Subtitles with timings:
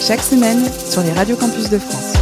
[0.00, 2.21] Chaque semaine sur les radios campus de France.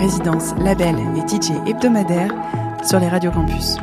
[0.00, 2.32] Résidence label et DJ hebdomadaire
[2.82, 3.76] sur les radios campus.